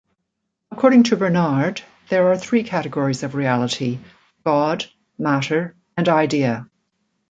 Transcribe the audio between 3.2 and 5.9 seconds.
of reality: God, matter,